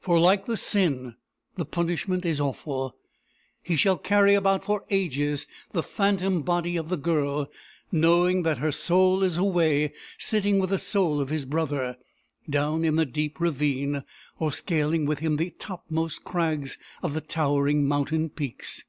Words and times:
For, 0.00 0.20
like 0.20 0.44
the 0.44 0.58
sin, 0.58 1.14
the 1.56 1.64
punishment 1.64 2.26
is 2.26 2.42
awful: 2.42 2.94
he 3.62 3.74
shall 3.74 3.96
carry 3.96 4.34
about 4.34 4.66
for 4.66 4.84
ages 4.90 5.46
the 5.70 5.82
phantom 5.82 6.42
body 6.42 6.76
of 6.76 6.90
the 6.90 6.98
girl, 6.98 7.50
knowing 7.90 8.42
that 8.42 8.58
her 8.58 8.70
soul 8.70 9.22
is 9.22 9.38
away, 9.38 9.94
sitting 10.18 10.58
with 10.58 10.68
the 10.68 10.78
soul 10.78 11.22
of 11.22 11.30
his 11.30 11.46
brother, 11.46 11.96
down 12.50 12.84
in 12.84 12.96
the 12.96 13.06
deep 13.06 13.40
ravine, 13.40 14.04
or 14.38 14.52
scaling 14.52 15.06
with 15.06 15.20
him 15.20 15.38
the 15.38 15.48
topmost 15.58 16.22
crags 16.22 16.76
of 17.02 17.14
the 17.14 17.22
towering 17.22 17.88
mountain 17.88 18.28
peaks. 18.28 18.84